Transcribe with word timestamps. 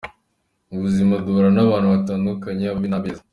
Mu 0.69 0.77
buzima 0.85 1.13
duhura 1.25 1.49
n’abantu 1.53 1.87
batandukanye: 1.95 2.63
Ababi 2.67 2.87
n’abeza. 2.91 3.21